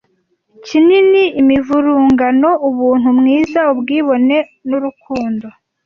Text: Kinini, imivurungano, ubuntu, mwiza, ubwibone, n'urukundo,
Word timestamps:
Kinini, 0.65 1.23
imivurungano, 1.41 2.49
ubuntu, 2.69 3.07
mwiza, 3.19 3.61
ubwibone, 3.73 4.37
n'urukundo, 4.67 5.47